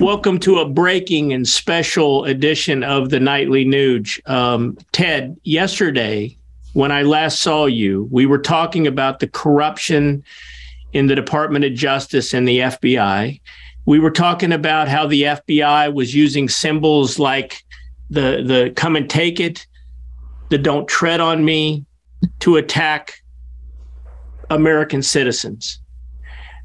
Welcome 0.00 0.38
to 0.40 0.60
a 0.60 0.64
breaking 0.64 1.32
and 1.32 1.46
special 1.46 2.24
edition 2.24 2.84
of 2.84 3.10
the 3.10 3.18
Nightly 3.18 3.64
Nuge. 3.64 4.20
Um, 4.30 4.78
Ted, 4.92 5.36
yesterday, 5.42 6.38
when 6.72 6.92
I 6.92 7.02
last 7.02 7.42
saw 7.42 7.66
you, 7.66 8.06
we 8.12 8.24
were 8.24 8.38
talking 8.38 8.86
about 8.86 9.18
the 9.18 9.26
corruption 9.26 10.22
in 10.92 11.08
the 11.08 11.16
Department 11.16 11.64
of 11.64 11.74
Justice 11.74 12.32
and 12.32 12.46
the 12.46 12.60
FBI. 12.60 13.40
We 13.86 13.98
were 13.98 14.12
talking 14.12 14.52
about 14.52 14.86
how 14.86 15.08
the 15.08 15.22
FBI 15.22 15.92
was 15.92 16.14
using 16.14 16.48
symbols 16.48 17.18
like 17.18 17.64
the 18.08 18.44
the 18.44 18.72
come 18.76 18.94
and 18.94 19.10
take 19.10 19.40
it, 19.40 19.66
the 20.48 20.58
don't 20.58 20.86
tread 20.86 21.18
on 21.18 21.44
me 21.44 21.84
to 22.38 22.54
attack 22.54 23.20
American 24.48 25.02
citizens 25.02 25.80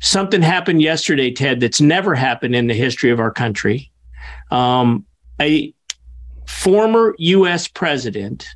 something 0.04 0.42
happened 0.42 0.82
yesterday, 0.82 1.32
Ted, 1.32 1.60
that's 1.60 1.82
never 1.82 2.14
happened 2.14 2.56
in 2.56 2.68
the 2.68 2.74
history 2.74 3.10
of 3.10 3.20
our 3.20 3.32
country. 3.32 3.90
Um, 4.52 5.06
a 5.42 5.74
former 6.46 7.16
U.S. 7.18 7.68
president 7.68 8.48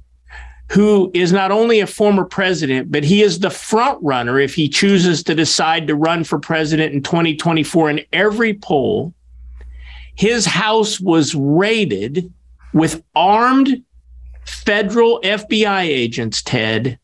who 0.70 1.10
is 1.14 1.32
not 1.32 1.50
only 1.50 1.80
a 1.80 1.88
former 1.88 2.26
president, 2.26 2.92
but 2.92 3.06
he 3.06 3.22
is 3.22 3.40
the 3.40 3.50
front 3.50 3.98
runner 4.04 4.38
if 4.38 4.54
he 4.54 4.68
chooses 4.68 5.24
to 5.24 5.34
decide 5.34 5.88
to 5.88 5.96
run 5.96 6.26
for 6.26 6.38
president 6.38 6.94
in 6.94 7.02
2024 7.02 7.90
in 7.90 8.02
every 8.12 8.54
poll. 8.54 9.14
His 10.16 10.46
house 10.46 11.00
was 11.00 11.34
raided 11.34 12.32
with 12.74 13.02
armed 13.16 13.82
federal 14.46 15.22
FBI 15.22 15.84
agents, 15.84 16.42
Ted, 16.42 17.00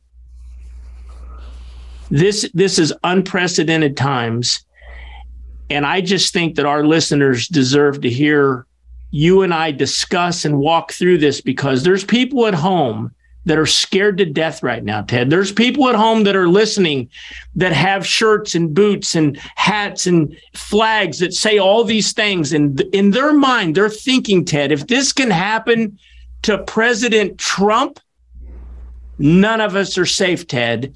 this 2.14 2.48
this 2.54 2.78
is 2.78 2.94
unprecedented 3.04 3.98
times. 3.98 4.64
And 5.70 5.86
i 5.86 6.00
just 6.00 6.32
think 6.32 6.56
that 6.56 6.66
our 6.66 6.86
listeners 6.86 7.48
deserve 7.48 8.02
to 8.02 8.10
hear 8.10 8.68
you 9.10 9.42
and 9.42 9.54
i 9.54 9.72
discuss 9.72 10.46
and 10.46 10.60
walk 10.60 10.92
through 10.92 11.18
this 11.18 11.42
because 11.42 11.82
there's 11.82 12.04
people 12.04 12.46
at 12.46 12.54
home 12.54 13.12
that 13.46 13.58
are 13.58 13.66
scared 13.66 14.18
to 14.20 14.26
death 14.26 14.64
right 14.64 14.84
now 14.84 15.02
ted. 15.02 15.30
There's 15.30 15.52
people 15.52 15.90
at 15.90 15.96
home 15.96 16.24
that 16.24 16.36
are 16.36 16.48
listening 16.48 17.10
that 17.56 17.74
have 17.74 18.06
shirts 18.06 18.56
and 18.56 18.74
boots 18.74 19.16
and 19.16 19.38
hats 19.56 20.08
and 20.08 20.38
flags 20.54 21.20
that 21.20 21.34
say 21.34 21.58
all 21.58 21.84
these 21.84 22.14
things. 22.14 22.54
And 22.54 22.80
in 22.94 23.12
their 23.12 23.34
mind 23.34 23.76
they're 23.76 23.90
thinking 23.90 24.46
ted 24.46 24.72
if 24.72 24.86
this 24.86 25.12
can 25.12 25.32
happen 25.32 25.98
to 26.44 26.60
president 26.60 27.40
trump 27.40 28.00
none 29.18 29.62
of 29.62 29.76
us 29.76 29.98
are 29.98 30.06
safe 30.06 30.46
ted 30.46 30.94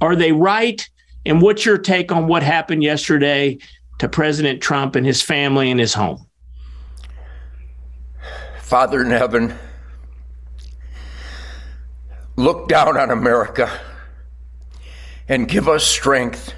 are 0.00 0.16
they 0.16 0.32
right? 0.32 0.88
And 1.26 1.40
what's 1.40 1.64
your 1.64 1.78
take 1.78 2.12
on 2.12 2.26
what 2.26 2.42
happened 2.42 2.82
yesterday 2.82 3.58
to 3.98 4.08
President 4.08 4.60
Trump 4.60 4.96
and 4.96 5.06
his 5.06 5.22
family 5.22 5.70
and 5.70 5.80
his 5.80 5.94
home? 5.94 6.26
Father 8.60 9.02
in 9.02 9.10
heaven, 9.10 9.54
look 12.36 12.68
down 12.68 12.96
on 12.96 13.10
America 13.10 13.70
and 15.28 15.48
give 15.48 15.68
us 15.68 15.84
strength 15.86 16.52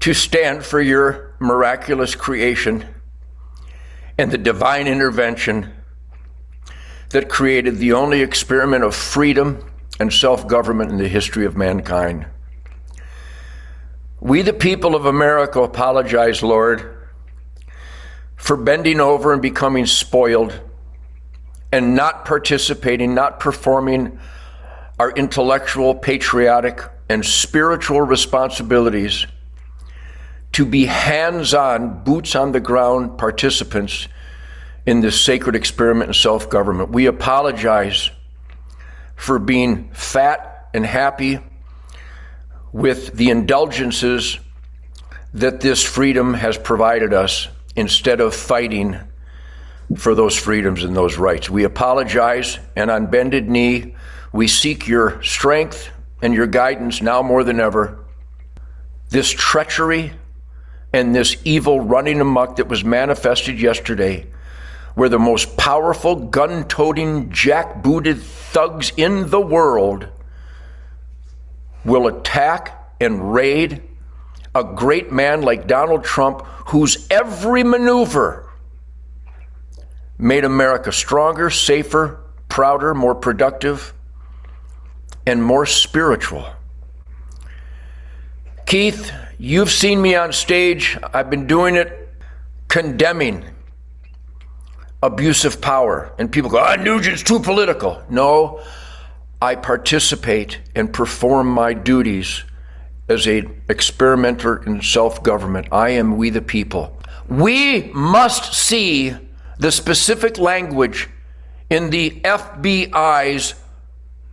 to 0.00 0.14
stand 0.14 0.64
for 0.64 0.80
your 0.80 1.34
miraculous 1.40 2.14
creation 2.14 2.86
and 4.18 4.30
the 4.30 4.38
divine 4.38 4.86
intervention 4.86 5.72
that 7.10 7.28
created 7.28 7.78
the 7.78 7.92
only 7.92 8.22
experiment 8.22 8.84
of 8.84 8.94
freedom 8.94 9.64
and 10.00 10.12
self 10.12 10.48
government 10.48 10.90
in 10.90 10.96
the 10.96 11.06
history 11.06 11.44
of 11.44 11.56
mankind. 11.56 12.26
We, 14.18 14.42
the 14.42 14.52
people 14.52 14.94
of 14.96 15.06
America, 15.06 15.60
apologize, 15.60 16.42
Lord, 16.42 16.96
for 18.36 18.56
bending 18.56 18.98
over 19.00 19.32
and 19.32 19.42
becoming 19.42 19.86
spoiled 19.86 20.58
and 21.70 21.94
not 21.94 22.24
participating, 22.24 23.14
not 23.14 23.38
performing 23.40 24.18
our 24.98 25.10
intellectual, 25.12 25.94
patriotic, 25.94 26.82
and 27.08 27.24
spiritual 27.24 28.00
responsibilities 28.00 29.26
to 30.52 30.66
be 30.66 30.86
hands 30.86 31.54
on, 31.54 32.02
boots 32.04 32.34
on 32.34 32.52
the 32.52 32.60
ground 32.60 33.18
participants 33.18 34.08
in 34.86 35.00
this 35.00 35.20
sacred 35.20 35.54
experiment 35.54 36.08
in 36.08 36.14
self 36.14 36.48
government. 36.48 36.90
We 36.90 37.06
apologize 37.06 38.10
for 39.20 39.38
being 39.38 39.90
fat 39.92 40.70
and 40.72 40.84
happy 40.84 41.38
with 42.72 43.12
the 43.12 43.28
indulgences 43.28 44.38
that 45.34 45.60
this 45.60 45.84
freedom 45.84 46.32
has 46.32 46.56
provided 46.56 47.12
us 47.12 47.46
instead 47.76 48.22
of 48.22 48.34
fighting 48.34 48.98
for 49.94 50.14
those 50.14 50.34
freedoms 50.34 50.84
and 50.84 50.96
those 50.96 51.18
rights. 51.18 51.50
We 51.50 51.64
apologize 51.64 52.58
and 52.74 52.90
on 52.90 53.08
bended 53.08 53.50
knee, 53.50 53.94
we 54.32 54.48
seek 54.48 54.88
your 54.88 55.22
strength 55.22 55.90
and 56.22 56.32
your 56.32 56.46
guidance 56.46 57.02
now 57.02 57.20
more 57.20 57.44
than 57.44 57.60
ever. 57.60 58.02
This 59.10 59.30
treachery 59.30 60.14
and 60.94 61.14
this 61.14 61.36
evil 61.44 61.78
running 61.78 62.22
amok 62.22 62.56
that 62.56 62.68
was 62.68 62.82
manifested 62.86 63.60
yesterday 63.60 64.26
where 64.94 65.08
the 65.08 65.18
most 65.18 65.56
powerful 65.56 66.16
gun 66.16 66.64
toting, 66.64 67.30
jack-booted 67.30 68.20
thugs 68.20 68.92
in 68.96 69.30
the 69.30 69.40
world 69.40 70.08
will 71.84 72.06
attack 72.06 72.94
and 73.00 73.32
raid 73.32 73.82
a 74.54 74.64
great 74.64 75.12
man 75.12 75.42
like 75.42 75.66
Donald 75.66 76.04
Trump, 76.04 76.42
whose 76.68 77.06
every 77.10 77.62
maneuver 77.62 78.48
made 80.18 80.44
America 80.44 80.92
stronger, 80.92 81.50
safer, 81.50 82.20
prouder, 82.48 82.94
more 82.94 83.14
productive, 83.14 83.94
and 85.26 85.42
more 85.42 85.64
spiritual. 85.64 86.46
Keith, 88.66 89.12
you've 89.38 89.70
seen 89.70 90.02
me 90.02 90.14
on 90.14 90.32
stage. 90.32 90.98
I've 91.14 91.30
been 91.30 91.46
doing 91.46 91.76
it 91.76 92.08
condemning 92.68 93.44
abuse 95.02 95.44
of 95.44 95.60
power. 95.60 96.12
And 96.18 96.30
people 96.30 96.50
go, 96.50 96.58
ah, 96.58 96.76
Nugent's 96.76 97.22
too 97.22 97.40
political. 97.40 98.02
No, 98.08 98.62
I 99.40 99.54
participate 99.54 100.60
and 100.74 100.92
perform 100.92 101.48
my 101.48 101.72
duties 101.72 102.44
as 103.08 103.26
a 103.26 103.44
experimenter 103.68 104.62
in 104.64 104.82
self-government. 104.82 105.68
I 105.72 105.90
am 105.90 106.16
we 106.16 106.30
the 106.30 106.42
people. 106.42 106.96
We 107.28 107.90
must 107.92 108.54
see 108.54 109.14
the 109.58 109.72
specific 109.72 110.38
language 110.38 111.08
in 111.68 111.90
the 111.90 112.10
FBI's 112.22 113.54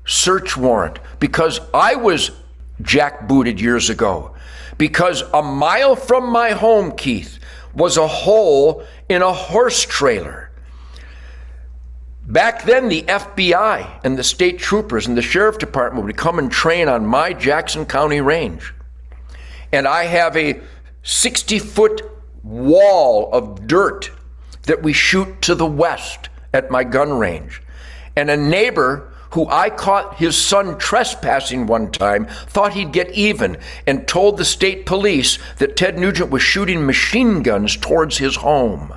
search 0.06 0.58
warrant 0.58 1.00
because 1.20 1.60
I 1.74 1.96
was 1.96 2.32
jackbooted 2.82 3.60
years 3.60 3.90
ago. 3.90 4.36
Because 4.78 5.24
a 5.34 5.42
mile 5.42 5.96
from 5.96 6.32
my 6.32 6.52
home, 6.52 6.92
Keith, 6.92 7.40
was 7.74 7.98
a 7.98 8.08
hole 8.08 8.84
in 9.10 9.22
a 9.22 9.34
horse 9.34 9.84
trailer. 9.84 10.47
Back 12.28 12.64
then, 12.66 12.90
the 12.90 13.04
FBI 13.04 14.02
and 14.04 14.18
the 14.18 14.24
state 14.24 14.60
troopers 14.60 15.08
and 15.08 15.18
the 15.18 15.22
sheriff 15.22 15.60
department 15.60 16.06
would 16.06 16.18
come 16.18 16.40
and 16.40 16.52
train 16.52 16.90
on 16.90 17.06
my 17.06 17.32
Jackson 17.32 17.86
County 17.86 18.20
range. 18.20 18.74
And 19.72 19.88
I 19.88 20.04
have 20.06 20.36
a 20.36 20.60
60 21.04 21.60
foot 21.60 22.02
wall 22.44 23.30
of 23.32 23.66
dirt 23.66 24.12
that 24.64 24.84
we 24.84 24.92
shoot 24.92 25.42
to 25.44 25.56
the 25.56 25.66
west 25.66 26.28
at 26.54 26.70
my 26.70 26.84
gun 26.84 27.14
range. 27.18 27.62
And 28.18 28.30
a 28.30 28.36
neighbor 28.36 29.14
who 29.32 29.48
I 29.48 29.70
caught 29.70 30.18
his 30.18 30.36
son 30.36 30.78
trespassing 30.78 31.66
one 31.66 31.92
time 31.92 32.26
thought 32.26 32.74
he'd 32.74 32.92
get 32.92 33.12
even 33.12 33.58
and 33.86 34.06
told 34.06 34.36
the 34.36 34.46
state 34.46 34.86
police 34.86 35.40
that 35.60 35.78
Ted 35.78 35.98
Nugent 35.98 36.30
was 36.30 36.42
shooting 36.42 36.86
machine 36.86 37.42
guns 37.42 37.78
towards 37.78 38.18
his 38.18 38.38
home. 38.38 38.94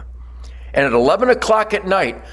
And 0.74 0.86
at 0.86 0.92
11 0.92 1.30
o'clock 1.30 1.74
at 1.74 1.86
night, 1.86 2.24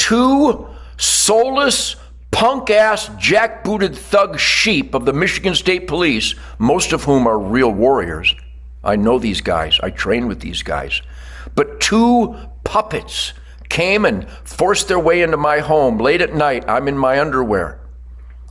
two 0.00 0.66
soulless, 0.96 1.94
punk 2.30 2.70
ass, 2.70 3.08
jackbooted 3.10 3.94
thug 3.94 4.40
sheep 4.40 4.94
of 4.94 5.04
the 5.04 5.12
Michigan 5.12 5.54
State 5.54 5.86
Police, 5.86 6.34
most 6.58 6.92
of 6.94 7.04
whom 7.04 7.26
are 7.26 7.38
real 7.38 7.70
warriors. 7.70 8.34
I 8.82 8.96
know 8.96 9.18
these 9.18 9.42
guys, 9.42 9.78
I 9.82 9.90
train 9.90 10.26
with 10.26 10.40
these 10.40 10.62
guys. 10.62 11.02
But 11.54 11.80
two 11.80 12.34
puppets 12.64 13.34
came 13.68 14.06
and 14.06 14.28
forced 14.42 14.88
their 14.88 14.98
way 14.98 15.20
into 15.20 15.36
my 15.36 15.58
home 15.58 15.98
late 15.98 16.22
at 16.22 16.34
night. 16.34 16.64
I'm 16.66 16.88
in 16.88 16.96
my 16.96 17.20
underwear. 17.20 17.78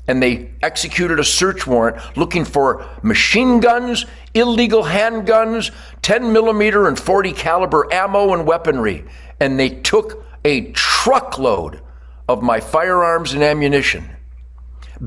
And 0.07 0.21
they 0.21 0.51
executed 0.61 1.19
a 1.19 1.23
search 1.23 1.65
warrant 1.65 1.97
looking 2.15 2.45
for 2.45 2.87
machine 3.01 3.59
guns, 3.59 4.05
illegal 4.35 4.83
handguns, 4.83 5.71
10 6.03 6.31
millimeter 6.31 6.87
and 6.87 6.97
40 6.97 7.33
caliber 7.33 7.91
ammo 7.91 8.33
and 8.33 8.45
weaponry. 8.45 9.05
And 9.39 9.59
they 9.59 9.69
took 9.69 10.25
a 10.45 10.71
truckload 10.71 11.81
of 12.27 12.41
my 12.41 12.59
firearms 12.59 13.33
and 13.33 13.43
ammunition 13.43 14.09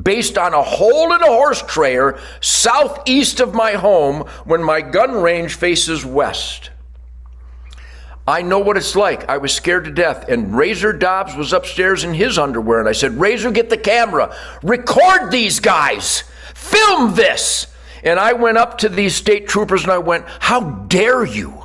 based 0.00 0.38
on 0.38 0.54
a 0.54 0.62
hole 0.62 1.12
in 1.12 1.22
a 1.22 1.26
horse 1.26 1.62
trailer 1.62 2.18
southeast 2.40 3.40
of 3.40 3.54
my 3.54 3.72
home 3.72 4.20
when 4.44 4.62
my 4.62 4.80
gun 4.80 5.12
range 5.22 5.54
faces 5.54 6.04
west. 6.04 6.70
I 8.26 8.42
know 8.42 8.60
what 8.60 8.76
it's 8.76 8.94
like. 8.94 9.28
I 9.28 9.38
was 9.38 9.52
scared 9.52 9.84
to 9.84 9.90
death. 9.90 10.28
And 10.28 10.56
Razor 10.56 10.92
Dobbs 10.92 11.34
was 11.34 11.52
upstairs 11.52 12.04
in 12.04 12.14
his 12.14 12.38
underwear. 12.38 12.78
And 12.78 12.88
I 12.88 12.92
said, 12.92 13.18
Razor, 13.18 13.50
get 13.50 13.68
the 13.68 13.76
camera. 13.76 14.34
Record 14.62 15.32
these 15.32 15.58
guys. 15.58 16.22
Film 16.54 17.14
this. 17.14 17.66
And 18.04 18.20
I 18.20 18.32
went 18.34 18.58
up 18.58 18.78
to 18.78 18.88
these 18.88 19.16
state 19.16 19.48
troopers 19.48 19.82
and 19.82 19.92
I 19.92 19.98
went, 19.98 20.24
How 20.38 20.60
dare 20.60 21.24
you? 21.24 21.61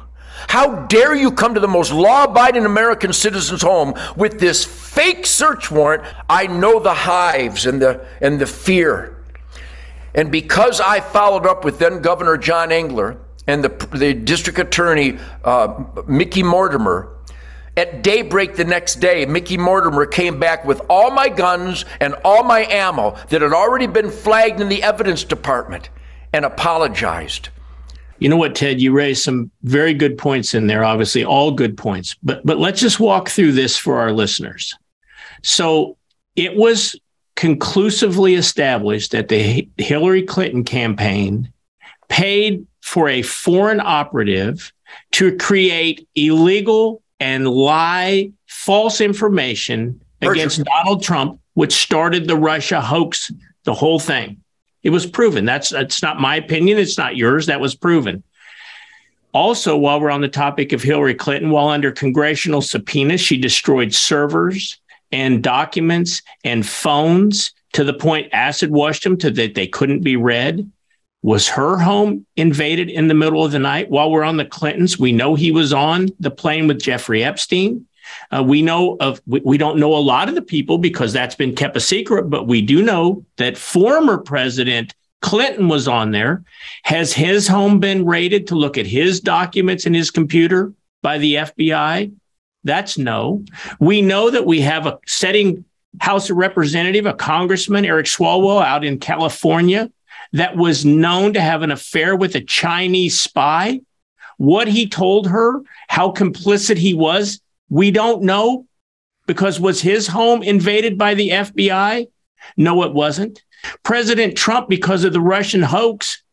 How 0.47 0.85
dare 0.85 1.13
you 1.13 1.31
come 1.31 1.53
to 1.53 1.59
the 1.59 1.67
most 1.67 1.91
law 1.91 2.23
abiding 2.23 2.65
American 2.65 3.11
citizen's 3.11 3.61
home 3.61 3.93
with 4.15 4.39
this 4.39 4.63
fake 4.63 5.25
search 5.25 5.69
warrant? 5.69 6.03
I 6.29 6.47
know 6.47 6.79
the 6.79 6.93
hives 6.93 7.65
and 7.65 7.81
the, 7.81 8.05
and 8.21 8.39
the 8.39 8.47
fear. 8.47 9.23
And 10.15 10.31
because 10.31 10.79
I 10.79 11.01
followed 11.01 11.45
up 11.45 11.65
with 11.65 11.79
then 11.79 12.01
Governor 12.01 12.37
John 12.37 12.71
Engler 12.71 13.17
and 13.45 13.63
the, 13.63 13.69
the 13.95 14.13
district 14.13 14.57
attorney, 14.57 15.19
uh, 15.43 15.83
Mickey 16.07 16.43
Mortimer, 16.43 17.13
at 17.75 18.01
daybreak 18.01 18.55
the 18.55 18.65
next 18.65 18.95
day, 18.95 19.25
Mickey 19.25 19.57
Mortimer 19.57 20.07
came 20.07 20.39
back 20.39 20.65
with 20.65 20.81
all 20.89 21.11
my 21.11 21.29
guns 21.29 21.85
and 21.99 22.15
all 22.25 22.43
my 22.43 22.65
ammo 22.65 23.11
that 23.29 23.41
had 23.41 23.53
already 23.53 23.85
been 23.85 24.09
flagged 24.09 24.59
in 24.59 24.69
the 24.69 24.81
evidence 24.81 25.23
department 25.23 25.89
and 26.33 26.43
apologized. 26.43 27.49
You 28.19 28.29
know 28.29 28.37
what, 28.37 28.55
Ted? 28.55 28.81
You 28.81 28.91
raised 28.91 29.23
some 29.23 29.51
very 29.63 29.93
good 29.93 30.17
points 30.17 30.53
in 30.53 30.67
there. 30.67 30.83
Obviously, 30.83 31.23
all 31.23 31.51
good 31.51 31.77
points. 31.77 32.15
But 32.23 32.45
but 32.45 32.57
let's 32.57 32.81
just 32.81 32.99
walk 32.99 33.29
through 33.29 33.51
this 33.51 33.77
for 33.77 33.99
our 33.99 34.11
listeners. 34.11 34.75
So 35.43 35.97
it 36.35 36.55
was 36.55 36.99
conclusively 37.35 38.35
established 38.35 39.11
that 39.11 39.27
the 39.27 39.69
Hillary 39.77 40.23
Clinton 40.23 40.63
campaign 40.63 41.51
paid 42.09 42.65
for 42.81 43.07
a 43.07 43.21
foreign 43.21 43.79
operative 43.79 44.73
to 45.11 45.37
create 45.37 46.07
illegal 46.15 47.01
and 47.19 47.47
lie 47.47 48.31
false 48.47 49.01
information 49.01 50.01
against 50.21 50.63
Donald 50.63 51.03
Trump, 51.03 51.39
which 51.53 51.73
started 51.73 52.27
the 52.27 52.35
Russia 52.35 52.81
hoax, 52.81 53.31
the 53.63 53.73
whole 53.73 53.99
thing. 53.99 54.41
It 54.83 54.89
was 54.91 55.05
proven. 55.05 55.45
That's 55.45 55.69
that's 55.69 56.01
not 56.01 56.19
my 56.19 56.35
opinion. 56.35 56.77
It's 56.77 56.97
not 56.97 57.15
yours. 57.15 57.47
That 57.47 57.59
was 57.59 57.75
proven. 57.75 58.23
Also, 59.33 59.77
while 59.77 59.99
we're 59.99 60.09
on 60.09 60.21
the 60.21 60.27
topic 60.27 60.71
of 60.71 60.81
Hillary 60.81 61.13
Clinton, 61.13 61.49
while 61.49 61.67
under 61.67 61.91
congressional 61.91 62.61
subpoena, 62.61 63.17
she 63.17 63.37
destroyed 63.37 63.93
servers 63.93 64.79
and 65.11 65.43
documents 65.43 66.21
and 66.43 66.65
phones 66.65 67.53
to 67.73 67.83
the 67.83 67.93
point 67.93 68.29
acid 68.33 68.71
washed 68.71 69.03
them 69.03 69.17
to 69.17 69.31
that 69.31 69.55
they 69.55 69.67
couldn't 69.67 70.01
be 70.01 70.15
read. 70.15 70.69
Was 71.23 71.47
her 71.49 71.77
home 71.77 72.25
invaded 72.35 72.89
in 72.89 73.07
the 73.07 73.13
middle 73.13 73.43
of 73.43 73.51
the 73.51 73.59
night 73.59 73.89
while 73.89 74.11
we're 74.11 74.23
on 74.23 74.37
the 74.37 74.45
Clintons? 74.45 74.97
We 74.97 75.11
know 75.11 75.35
he 75.35 75.51
was 75.51 75.73
on 75.73 76.09
the 76.19 76.31
plane 76.31 76.67
with 76.67 76.81
Jeffrey 76.81 77.23
Epstein. 77.23 77.86
Uh, 78.31 78.43
we 78.43 78.61
know 78.61 78.97
of, 78.99 79.21
we, 79.25 79.41
we 79.43 79.57
don't 79.57 79.77
know 79.77 79.95
a 79.95 79.97
lot 79.97 80.29
of 80.29 80.35
the 80.35 80.41
people 80.41 80.77
because 80.77 81.13
that's 81.13 81.35
been 81.35 81.55
kept 81.55 81.77
a 81.77 81.81
secret, 81.81 82.29
but 82.29 82.47
we 82.47 82.61
do 82.61 82.81
know 82.83 83.25
that 83.37 83.57
former 83.57 84.17
President 84.17 84.93
Clinton 85.21 85.67
was 85.67 85.87
on 85.87 86.11
there. 86.11 86.43
Has 86.83 87.13
his 87.13 87.47
home 87.47 87.79
been 87.79 88.05
raided 88.05 88.47
to 88.47 88.55
look 88.55 88.77
at 88.77 88.85
his 88.85 89.19
documents 89.19 89.85
in 89.85 89.93
his 89.93 90.11
computer 90.11 90.73
by 91.01 91.17
the 91.17 91.35
FBI? 91.35 92.13
That's 92.63 92.97
no. 92.97 93.43
We 93.79 94.01
know 94.01 94.29
that 94.29 94.45
we 94.45 94.61
have 94.61 94.85
a 94.85 94.99
setting 95.05 95.65
House 95.99 96.29
of 96.29 96.37
Representative, 96.37 97.05
a 97.05 97.13
congressman, 97.13 97.85
Eric 97.85 98.05
Swalwell, 98.05 98.63
out 98.63 98.85
in 98.85 98.99
California, 98.99 99.89
that 100.33 100.55
was 100.55 100.85
known 100.85 101.33
to 101.33 101.41
have 101.41 101.61
an 101.61 101.71
affair 101.71 102.15
with 102.15 102.35
a 102.35 102.41
Chinese 102.41 103.19
spy. 103.19 103.81
What 104.37 104.67
he 104.67 104.87
told 104.87 105.27
her, 105.27 105.61
how 105.87 106.11
complicit 106.11 106.77
he 106.77 106.93
was, 106.93 107.41
we 107.69 107.91
don't 107.91 108.23
know 108.23 108.65
because 109.25 109.59
was 109.59 109.81
his 109.81 110.07
home 110.07 110.43
invaded 110.43 110.97
by 110.97 111.13
the 111.13 111.29
FBI? 111.29 112.07
No, 112.55 112.83
it 112.83 112.93
wasn't. 112.93 113.43
President 113.83 114.37
Trump, 114.37 114.69
because 114.69 115.03
of 115.03 115.13
the 115.13 115.21
Russian 115.21 115.61
hoax, 115.61 116.23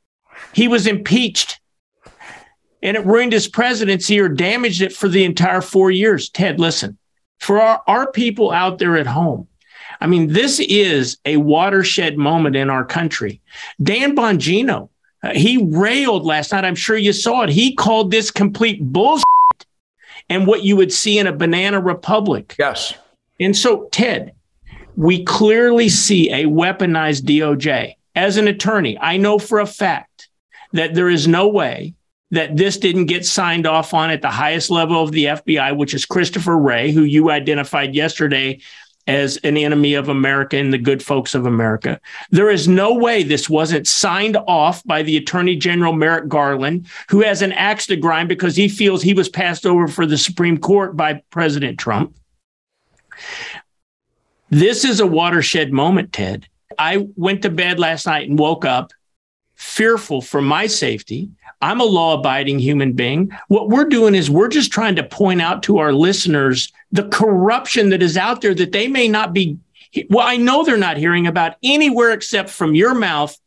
he 0.53 0.69
was 0.69 0.87
impeached 0.87 1.61
and 2.83 2.97
it 2.97 3.07
ruined 3.07 3.33
his 3.33 3.49
presidency 3.49 4.21
or 4.21 4.29
damaged 4.29 4.83
it 4.83 4.93
for 4.93 5.09
the 5.09 5.25
entire 5.25 5.63
four 5.63 5.91
years. 5.91 6.29
Ted, 6.29 6.61
listen, 6.61 6.99
for 7.41 7.61
our, 7.61 7.83
our 7.87 8.13
people 8.13 8.53
out 8.53 8.79
there 8.79 8.97
at 8.97 9.07
home, 9.07 9.49
I 10.01 10.07
mean, 10.07 10.33
this 10.33 10.61
is 10.61 11.17
a 11.25 11.39
watershed 11.39 12.19
moment 12.19 12.57
in 12.57 12.69
our 12.69 12.85
country. 12.85 13.41
Dan 13.83 14.15
Bongino, 14.15 14.91
uh, 15.23 15.33
he 15.33 15.67
railed 15.71 16.25
last 16.25 16.53
night. 16.53 16.65
I'm 16.65 16.75
sure 16.75 16.99
you 16.99 17.15
saw 17.15 17.43
it. 17.43 17.49
He 17.49 17.75
called 17.75 18.11
this 18.11 18.31
complete 18.31 18.83
bullshit 18.83 19.24
and 20.29 20.47
what 20.47 20.63
you 20.63 20.77
would 20.77 20.93
see 20.93 21.19
in 21.19 21.27
a 21.27 21.33
banana 21.33 21.81
republic. 21.81 22.55
Yes. 22.59 22.95
And 23.41 23.57
so, 23.57 23.89
Ted, 23.91 24.33
we 24.97 25.25
clearly 25.25 25.89
see 25.89 26.31
a 26.31 26.45
weaponized 26.45 27.23
DOJ. 27.23 27.97
As 28.15 28.37
an 28.37 28.47
attorney, 28.47 28.97
I 28.99 29.17
know 29.17 29.39
for 29.39 29.59
a 29.59 29.67
fact 29.67 30.29
that 30.73 30.95
there 30.95 31.09
is 31.09 31.27
no 31.27 31.49
way 31.49 31.95
that 32.31 32.57
this 32.57 32.77
didn't 32.77 33.07
get 33.07 33.27
signed 33.27 33.67
off 33.67 33.95
on 33.95 34.11
at 34.11 34.23
the 34.23 34.31
highest 34.31 34.71
level 34.71 35.03
of 35.03 35.13
the 35.13 35.27
FBI, 35.27 35.77
which 35.77 35.95
is 35.95 36.07
Christopher 36.07 36.57
Wray, 36.57 36.91
who 36.91 37.03
you 37.03 37.31
identified 37.31 37.95
yesterday 37.95 38.61
as 39.07 39.37
an 39.39 39.57
enemy 39.57 39.95
of 39.95 40.09
America 40.09 40.57
and 40.57 40.73
the 40.73 40.79
good 40.79 41.03
folks 41.03 41.35
of 41.35 41.47
America. 41.47 42.01
There 42.31 42.51
is 42.51 42.67
no 42.67 42.95
way 42.95 43.23
this 43.23 43.51
wasn't 43.51 43.87
signed 43.87 44.37
off 44.47 44.83
by 44.85 45.03
the 45.03 45.17
Attorney 45.17 45.57
General 45.57 45.93
Merrick 45.93 46.29
Garland, 46.29 46.87
who 47.09 47.21
has 47.21 47.43
an 47.43 47.53
axe 47.53 47.87
to 47.87 47.97
grind 47.97 48.29
because 48.29 48.57
he 48.57 48.69
feels 48.69 49.03
he 49.03 49.15
was 49.15 49.29
passed 49.29 49.67
over 49.67 49.89
for 49.89 50.07
the 50.07 50.19
Supreme 50.19 50.59
Court 50.59 50.97
by 50.97 51.23
President 51.31 51.79
Trump. 51.79 52.17
This 54.51 54.85
is 54.85 55.01
a 55.01 55.07
watershed 55.07 55.73
moment, 55.73 56.13
Ted. 56.13 56.47
I 56.79 57.09
went 57.17 57.43
to 57.43 57.51
bed 57.51 57.79
last 57.79 58.07
night 58.07 58.29
and 58.29 58.39
woke 58.39 58.65
up 58.65 58.93
fearful 59.55 60.21
for 60.21 60.43
my 60.43 60.67
safety. 60.67 61.31
I'm 61.61 61.81
a 61.81 61.85
law 61.85 62.19
abiding 62.19 62.59
human 62.59 62.93
being. 62.93 63.31
What 63.49 63.69
we're 63.69 63.89
doing 63.89 64.15
is 64.15 64.31
we're 64.31 64.49
just 64.49 64.73
trying 64.73 64.97
to 64.97 65.03
point 65.03 65.41
out 65.41 65.63
to 65.65 65.79
our 65.79 65.93
listeners 65.93 66.73
the 66.93 67.09
corruption 67.09 67.91
that 67.91 68.03
is 68.03 68.17
out 68.17 68.41
there 68.41 68.55
that 68.55 68.73
they 68.73 68.89
may 68.89 69.09
not 69.09 69.33
be. 69.33 69.59
Well, 70.11 70.27
I 70.27 70.37
know 70.37 70.65
they're 70.65 70.77
not 70.77 70.97
hearing 70.97 71.27
about 71.27 71.57
anywhere 71.63 72.13
except 72.13 72.51
from 72.51 72.75
your 72.75 72.95
mouth 72.95 73.39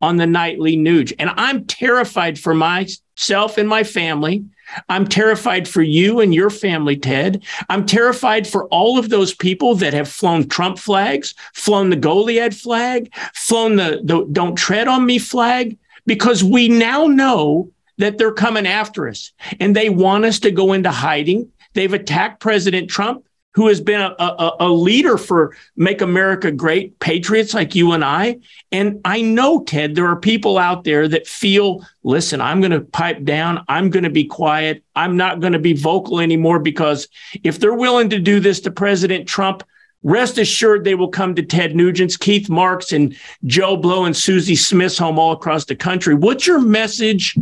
on 0.00 0.16
the 0.16 0.26
nightly 0.26 0.76
news. 0.76 1.12
And 1.18 1.30
I'm 1.36 1.64
terrified 1.64 2.38
for 2.38 2.54
myself 2.54 3.58
and 3.58 3.68
my 3.68 3.82
family. 3.82 4.44
I'm 4.88 5.06
terrified 5.06 5.68
for 5.68 5.82
you 5.82 6.20
and 6.20 6.34
your 6.34 6.50
family, 6.50 6.96
Ted. 6.96 7.42
I'm 7.68 7.86
terrified 7.86 8.46
for 8.46 8.66
all 8.66 8.98
of 8.98 9.08
those 9.08 9.34
people 9.34 9.74
that 9.76 9.94
have 9.94 10.08
flown 10.08 10.48
Trump 10.48 10.78
flags, 10.78 11.34
flown 11.54 11.90
the 11.90 11.96
Goliad 11.96 12.54
flag, 12.54 13.14
flown 13.34 13.76
the, 13.76 14.00
the 14.02 14.26
Don't 14.32 14.56
Tread 14.56 14.88
on 14.88 15.06
Me 15.06 15.18
flag, 15.18 15.78
because 16.06 16.42
we 16.42 16.68
now 16.68 17.06
know 17.06 17.70
that 17.98 18.18
they're 18.18 18.32
coming 18.32 18.66
after 18.66 19.08
us 19.08 19.32
and 19.60 19.74
they 19.74 19.88
want 19.88 20.24
us 20.24 20.40
to 20.40 20.50
go 20.50 20.72
into 20.72 20.90
hiding. 20.90 21.50
They've 21.74 21.92
attacked 21.92 22.40
President 22.40 22.90
Trump 22.90 23.26
who 23.56 23.68
has 23.68 23.80
been 23.80 24.02
a, 24.02 24.14
a, 24.18 24.56
a, 24.60 24.68
leader 24.68 25.16
for 25.16 25.56
Make 25.76 26.02
America 26.02 26.52
Great, 26.52 26.98
patriots 27.00 27.54
like 27.54 27.74
you 27.74 27.92
and 27.92 28.04
I. 28.04 28.40
And 28.70 29.00
I 29.02 29.22
know, 29.22 29.64
Ted, 29.64 29.94
there 29.94 30.06
are 30.08 30.20
people 30.20 30.58
out 30.58 30.84
there 30.84 31.08
that 31.08 31.26
feel, 31.26 31.82
listen, 32.02 32.42
I'm 32.42 32.60
going 32.60 32.72
to 32.72 32.82
pipe 32.82 33.24
down. 33.24 33.64
I'm 33.66 33.88
going 33.88 34.02
to 34.04 34.10
be 34.10 34.26
quiet. 34.26 34.84
I'm 34.94 35.16
not 35.16 35.40
going 35.40 35.54
to 35.54 35.58
be 35.58 35.72
vocal 35.72 36.20
anymore 36.20 36.58
because 36.58 37.08
if 37.44 37.58
they're 37.58 37.72
willing 37.72 38.10
to 38.10 38.18
do 38.18 38.40
this 38.40 38.60
to 38.60 38.70
President 38.70 39.26
Trump, 39.26 39.62
rest 40.06 40.38
assured 40.38 40.84
they 40.84 40.94
will 40.94 41.08
come 41.08 41.34
to 41.34 41.42
Ted 41.42 41.76
Nugent's, 41.76 42.16
Keith 42.16 42.48
Marks, 42.48 42.92
and 42.92 43.14
Joe 43.44 43.76
Blow 43.76 44.04
and 44.04 44.16
Susie 44.16 44.56
Smith's 44.56 44.96
home 44.96 45.18
all 45.18 45.32
across 45.32 45.66
the 45.66 45.76
country. 45.76 46.14
What's 46.14 46.46
your 46.46 46.60
message 46.60 47.36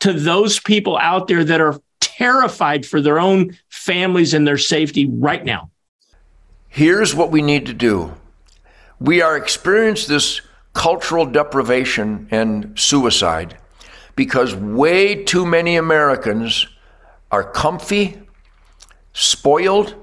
to 0.00 0.12
those 0.12 0.58
people 0.60 0.98
out 0.98 1.28
there 1.28 1.44
that 1.44 1.60
are 1.60 1.80
terrified 2.00 2.86
for 2.86 3.00
their 3.00 3.18
own 3.18 3.56
families 3.68 4.32
and 4.32 4.46
their 4.46 4.58
safety 4.58 5.06
right 5.06 5.44
now. 5.44 5.70
Here's 6.68 7.14
what 7.14 7.30
we 7.30 7.42
need 7.42 7.66
to 7.66 7.74
do. 7.74 8.14
We 8.98 9.20
are 9.20 9.36
experiencing 9.36 10.14
this 10.14 10.40
cultural 10.72 11.26
deprivation 11.26 12.28
and 12.30 12.78
suicide 12.78 13.58
because 14.14 14.54
way 14.54 15.24
too 15.24 15.44
many 15.44 15.76
Americans 15.76 16.66
are 17.30 17.44
comfy, 17.44 18.18
spoiled, 19.12 19.94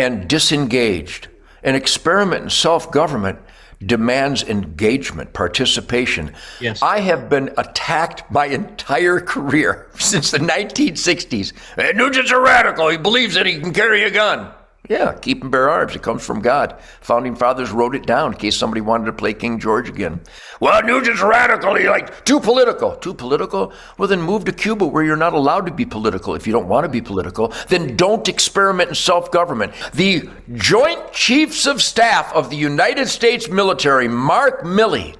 and 0.00 0.28
disengaged. 0.28 1.28
An 1.62 1.74
experiment 1.74 2.44
in 2.44 2.50
self 2.50 2.90
government 2.90 3.38
demands 3.84 4.42
engagement, 4.42 5.32
participation. 5.32 6.32
Yes. 6.60 6.82
I 6.82 7.00
have 7.00 7.28
been 7.28 7.52
attacked 7.56 8.30
my 8.30 8.46
entire 8.46 9.20
career 9.34 9.88
since 9.98 10.30
the 10.30 10.38
1960s. 10.38 11.52
Nugent's 11.94 12.30
a 12.30 12.40
radical. 12.40 12.88
He 12.88 12.98
believes 12.98 13.34
that 13.34 13.46
he 13.46 13.58
can 13.58 13.72
carry 13.72 14.04
a 14.04 14.10
gun. 14.10 14.52
Yeah, 14.90 15.12
keep 15.12 15.42
and 15.42 15.52
bear 15.52 15.70
arms. 15.70 15.94
It 15.94 16.02
comes 16.02 16.26
from 16.26 16.40
God. 16.40 16.74
Founding 17.02 17.36
fathers 17.36 17.70
wrote 17.70 17.94
it 17.94 18.06
down 18.06 18.32
in 18.32 18.38
case 18.38 18.56
somebody 18.56 18.80
wanted 18.80 19.04
to 19.04 19.12
play 19.12 19.32
King 19.32 19.60
George 19.60 19.88
again. 19.88 20.20
Well, 20.58 20.82
Nugent's 20.82 21.22
radical. 21.22 21.76
He's 21.76 21.86
like 21.86 22.24
too 22.24 22.40
political. 22.40 22.96
Too 22.96 23.14
political? 23.14 23.72
Well, 23.98 24.08
then 24.08 24.20
move 24.20 24.46
to 24.46 24.52
Cuba 24.52 24.84
where 24.84 25.04
you're 25.04 25.14
not 25.14 25.32
allowed 25.32 25.66
to 25.66 25.72
be 25.72 25.84
political. 25.84 26.34
If 26.34 26.44
you 26.44 26.52
don't 26.52 26.66
want 26.66 26.86
to 26.86 26.88
be 26.88 27.00
political, 27.00 27.54
then 27.68 27.94
don't 27.94 28.28
experiment 28.28 28.88
in 28.88 28.94
self-government. 28.96 29.74
The 29.94 30.28
Joint 30.54 31.12
Chiefs 31.12 31.66
of 31.66 31.80
Staff 31.80 32.34
of 32.34 32.50
the 32.50 32.56
United 32.56 33.06
States 33.06 33.48
military, 33.48 34.08
Mark 34.08 34.62
Milley, 34.62 35.14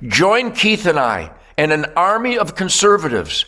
Join 0.03 0.53
Keith 0.53 0.87
and 0.87 0.99
I 0.99 1.33
and 1.57 1.73
an 1.73 1.87
army 1.97 2.37
of 2.39 2.57
conservatives 2.57 3.45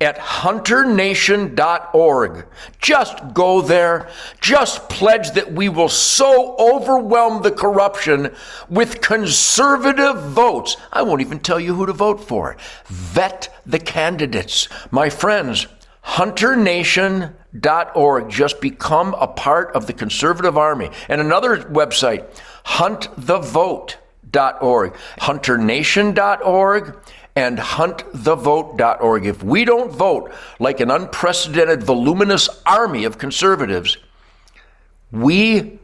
at 0.00 0.16
hunternation.org. 0.18 2.46
Just 2.80 3.34
go 3.34 3.60
there. 3.60 4.08
Just 4.40 4.88
pledge 4.88 5.32
that 5.32 5.52
we 5.52 5.68
will 5.68 5.88
so 5.88 6.54
overwhelm 6.58 7.42
the 7.42 7.50
corruption 7.50 8.32
with 8.68 9.00
conservative 9.00 10.22
votes. 10.22 10.76
I 10.92 11.02
won't 11.02 11.20
even 11.20 11.40
tell 11.40 11.58
you 11.58 11.74
who 11.74 11.86
to 11.86 11.92
vote 11.92 12.20
for. 12.20 12.56
Vet 12.86 13.52
the 13.66 13.80
candidates. 13.80 14.68
My 14.90 15.10
friends, 15.10 15.66
hunternation.org. 16.02 18.30
Just 18.30 18.60
become 18.60 19.14
a 19.14 19.26
part 19.26 19.74
of 19.74 19.88
the 19.88 19.92
conservative 19.92 20.56
army. 20.56 20.92
And 21.08 21.20
another 21.20 21.64
website, 21.64 22.24
huntthevote.org, 22.64 24.94
hunternation.org 25.18 26.96
and 27.38 27.56
huntthevote.org. 27.56 29.24
If 29.24 29.44
we 29.44 29.64
don't 29.64 29.92
vote 29.92 30.32
like 30.58 30.80
an 30.80 30.90
unprecedented, 30.90 31.84
voluminous 31.84 32.48
army 32.66 33.04
of 33.04 33.18
conservatives, 33.18 33.96
we 35.12 35.78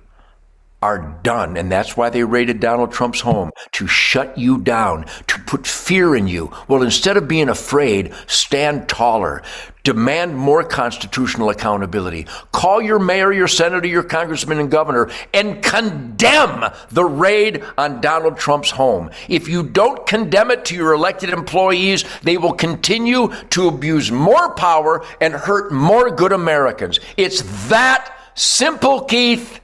are 0.82 1.16
done. 1.22 1.56
And 1.56 1.70
that's 1.70 1.96
why 1.96 2.10
they 2.10 2.24
raided 2.24 2.58
Donald 2.58 2.90
Trump's 2.90 3.20
home 3.20 3.52
to 3.70 3.86
shut 3.86 4.36
you 4.36 4.58
down, 4.58 5.06
to 5.28 5.38
put 5.46 5.64
fear 5.64 6.16
in 6.16 6.26
you. 6.26 6.52
Well, 6.66 6.82
instead 6.82 7.16
of 7.16 7.28
being 7.28 7.48
afraid, 7.48 8.12
stand 8.26 8.88
taller. 8.88 9.44
Demand 9.84 10.34
more 10.34 10.64
constitutional 10.64 11.50
accountability. 11.50 12.26
Call 12.52 12.80
your 12.80 12.98
mayor, 12.98 13.34
your 13.34 13.46
senator, 13.46 13.86
your 13.86 14.02
congressman, 14.02 14.58
and 14.58 14.70
governor 14.70 15.10
and 15.34 15.62
condemn 15.62 16.72
the 16.90 17.04
raid 17.04 17.62
on 17.76 18.00
Donald 18.00 18.38
Trump's 18.38 18.70
home. 18.70 19.10
If 19.28 19.46
you 19.46 19.62
don't 19.62 20.06
condemn 20.06 20.50
it 20.50 20.64
to 20.66 20.74
your 20.74 20.94
elected 20.94 21.28
employees, 21.28 22.02
they 22.22 22.38
will 22.38 22.54
continue 22.54 23.30
to 23.50 23.68
abuse 23.68 24.10
more 24.10 24.54
power 24.54 25.04
and 25.20 25.34
hurt 25.34 25.70
more 25.70 26.10
good 26.10 26.32
Americans. 26.32 26.98
It's 27.18 27.42
that 27.68 28.10
simple, 28.34 29.02
Keith. 29.02 29.60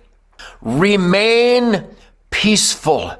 Remain 0.61 1.87
peaceful. 2.29 3.15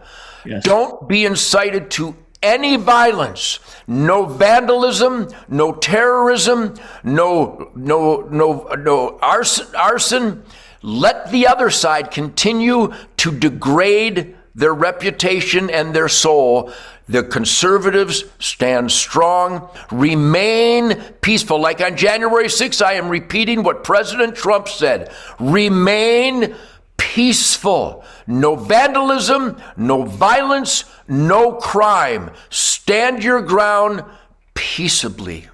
Yes. 0.45 0.65
Don't 0.65 1.09
be 1.09 1.25
incited 1.25 1.91
to 1.93 2.15
any 2.43 2.77
violence, 2.77 3.59
no 3.87 4.25
vandalism, 4.25 5.29
no 5.49 5.73
terrorism, 5.73 6.75
no 7.05 7.71
no 7.75 8.29
no 8.31 8.63
no 8.79 9.19
arson, 9.21 9.67
arson. 9.77 10.43
Let 10.83 11.31
the 11.31 11.47
other 11.47 11.69
side 11.69 12.11
continue 12.11 12.95
to 13.19 13.31
degrade 13.31 14.37
their 14.55 14.73
reputation 14.73 15.69
and 15.71 15.95
their 15.95 16.09
soul. 16.09 16.73
The 17.09 17.25
conservatives 17.25 18.25
stand 18.39 18.91
strong, 18.91 19.69
remain 19.91 20.95
peaceful. 21.21 21.61
Like 21.61 21.81
on 21.81 21.97
January 21.97 22.47
6th, 22.47 22.81
I 22.81 22.95
am 22.95 23.09
repeating 23.09 23.63
what 23.63 23.85
President 23.85 24.37
Trump 24.37 24.69
said 24.69 25.13
remain 25.39 26.55
peaceful. 27.01 28.05
No 28.27 28.55
vandalism, 28.55 29.61
no 29.77 30.03
violence, 30.03 30.85
no 31.09 31.55
crime. 31.55 32.31
Stand 32.51 33.25
your 33.25 33.41
ground 33.41 34.05
peaceably. 34.53 35.49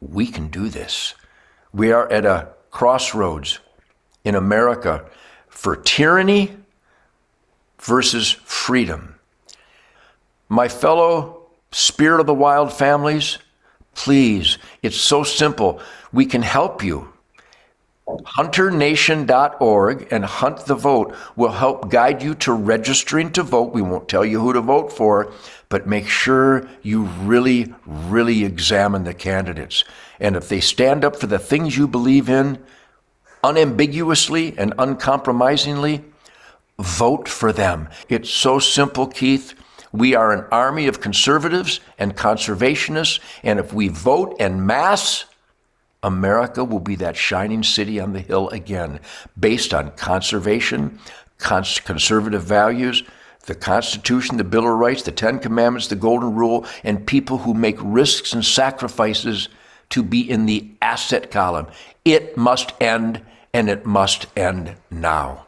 We 0.00 0.26
can 0.26 0.48
do 0.48 0.70
this. 0.70 1.14
We 1.72 1.92
are 1.92 2.10
at 2.10 2.24
a 2.24 2.48
crossroads 2.70 3.60
in 4.24 4.34
America 4.34 5.04
for 5.48 5.76
tyranny 5.76 6.56
versus 7.78 8.32
freedom. 8.32 9.14
My 10.48 10.68
fellow 10.68 11.42
Spirit 11.70 12.20
of 12.20 12.26
the 12.26 12.34
Wild 12.34 12.72
families, 12.72 13.38
please, 13.94 14.56
it's 14.82 14.96
so 14.96 15.22
simple. 15.22 15.80
We 16.12 16.24
can 16.24 16.42
help 16.42 16.82
you. 16.82 17.12
HunterNation.org 18.06 20.12
and 20.12 20.24
Hunt 20.24 20.66
the 20.66 20.76
Vote 20.76 21.16
will 21.34 21.50
help 21.50 21.90
guide 21.90 22.22
you 22.22 22.36
to 22.36 22.52
registering 22.52 23.32
to 23.32 23.42
vote. 23.42 23.74
We 23.74 23.82
won't 23.82 24.08
tell 24.08 24.24
you 24.24 24.40
who 24.40 24.52
to 24.52 24.60
vote 24.60 24.92
for, 24.92 25.32
but 25.68 25.88
make 25.88 26.06
sure 26.06 26.68
you 26.82 27.04
really, 27.04 27.74
really 27.84 28.44
examine 28.44 29.02
the 29.04 29.14
candidates. 29.14 29.82
And 30.20 30.36
if 30.36 30.48
they 30.48 30.60
stand 30.60 31.04
up 31.04 31.16
for 31.16 31.26
the 31.26 31.40
things 31.40 31.76
you 31.76 31.88
believe 31.88 32.28
in, 32.28 32.62
unambiguously 33.42 34.56
and 34.56 34.72
uncompromisingly, 34.78 36.04
vote 36.78 37.28
for 37.28 37.52
them. 37.52 37.88
It's 38.08 38.30
so 38.30 38.60
simple, 38.60 39.08
Keith. 39.08 39.54
We 39.92 40.14
are 40.14 40.32
an 40.32 40.44
army 40.52 40.86
of 40.86 41.00
conservatives 41.00 41.80
and 41.98 42.16
conservationists, 42.16 43.18
and 43.42 43.58
if 43.58 43.72
we 43.72 43.88
vote 43.88 44.36
en 44.38 44.64
masse, 44.64 45.24
America 46.06 46.62
will 46.62 46.80
be 46.80 46.94
that 46.94 47.16
shining 47.16 47.64
city 47.64 47.98
on 47.98 48.12
the 48.12 48.20
hill 48.20 48.48
again, 48.50 49.00
based 49.38 49.74
on 49.74 49.90
conservation, 49.92 51.00
cons- 51.38 51.80
conservative 51.80 52.44
values, 52.44 53.02
the 53.46 53.56
Constitution, 53.56 54.36
the 54.36 54.44
Bill 54.44 54.72
of 54.72 54.78
Rights, 54.78 55.02
the 55.02 55.10
Ten 55.10 55.40
Commandments, 55.40 55.88
the 55.88 55.96
Golden 55.96 56.32
Rule, 56.32 56.64
and 56.84 57.04
people 57.04 57.38
who 57.38 57.54
make 57.54 57.76
risks 57.80 58.32
and 58.32 58.44
sacrifices 58.44 59.48
to 59.90 60.04
be 60.04 60.20
in 60.20 60.46
the 60.46 60.70
asset 60.80 61.32
column. 61.32 61.66
It 62.04 62.36
must 62.36 62.72
end, 62.80 63.20
and 63.52 63.68
it 63.68 63.84
must 63.84 64.26
end 64.36 64.76
now. 64.90 65.44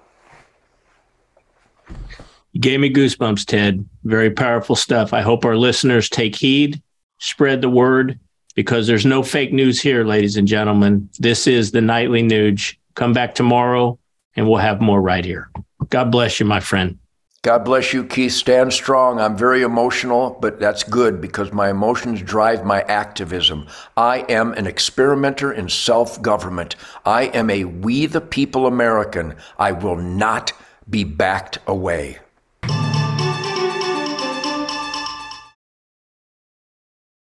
You 2.52 2.60
gave 2.60 2.80
me 2.80 2.92
goosebumps, 2.92 3.46
Ted. 3.46 3.88
Very 4.02 4.32
powerful 4.32 4.74
stuff. 4.74 5.12
I 5.12 5.20
hope 5.20 5.44
our 5.44 5.56
listeners 5.56 6.08
take 6.08 6.34
heed, 6.34 6.82
spread 7.18 7.60
the 7.62 7.70
word, 7.70 8.18
because 8.58 8.88
there's 8.88 9.06
no 9.06 9.22
fake 9.22 9.52
news 9.52 9.80
here, 9.80 10.02
ladies 10.02 10.36
and 10.36 10.48
gentlemen. 10.48 11.08
This 11.20 11.46
is 11.46 11.70
the 11.70 11.80
nightly 11.80 12.24
Nuge. 12.24 12.76
Come 12.96 13.12
back 13.12 13.36
tomorrow 13.36 13.96
and 14.34 14.48
we'll 14.48 14.58
have 14.58 14.80
more 14.80 15.00
right 15.00 15.24
here. 15.24 15.48
God 15.90 16.10
bless 16.10 16.40
you, 16.40 16.46
my 16.46 16.58
friend. 16.58 16.98
God 17.42 17.64
bless 17.64 17.92
you, 17.92 18.02
Keith. 18.02 18.32
Stand 18.32 18.72
strong. 18.72 19.20
I'm 19.20 19.36
very 19.36 19.62
emotional, 19.62 20.36
but 20.40 20.58
that's 20.58 20.82
good 20.82 21.20
because 21.20 21.52
my 21.52 21.70
emotions 21.70 22.20
drive 22.20 22.64
my 22.64 22.80
activism. 22.80 23.68
I 23.96 24.26
am 24.28 24.54
an 24.54 24.66
experimenter 24.66 25.52
in 25.52 25.68
self 25.68 26.20
government. 26.20 26.74
I 27.04 27.26
am 27.26 27.50
a 27.50 27.62
we 27.62 28.06
the 28.06 28.20
people 28.20 28.66
American. 28.66 29.36
I 29.56 29.70
will 29.70 29.94
not 29.94 30.52
be 30.90 31.04
backed 31.04 31.60
away. 31.68 32.18